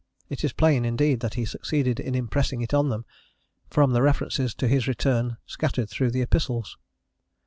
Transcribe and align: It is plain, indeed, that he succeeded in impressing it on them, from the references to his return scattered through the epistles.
It 0.31 0.43
is 0.43 0.51
plain, 0.51 0.83
indeed, 0.83 1.19
that 1.19 1.35
he 1.35 1.45
succeeded 1.45 1.99
in 1.99 2.15
impressing 2.15 2.63
it 2.63 2.73
on 2.73 2.89
them, 2.89 3.05
from 3.69 3.91
the 3.93 4.01
references 4.01 4.55
to 4.55 4.67
his 4.67 4.87
return 4.87 5.37
scattered 5.45 5.91
through 5.91 6.09
the 6.09 6.23
epistles. 6.23 6.75